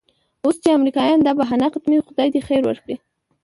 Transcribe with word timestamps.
اوس 0.45 0.55
چې 0.63 0.69
امریکایان 0.79 1.19
دا 1.21 1.31
بهانه 1.39 1.67
ختموي 1.73 2.01
خدای 2.07 2.27
دې 2.33 2.41
خیر 2.47 2.61
ورکړي. 2.65 2.95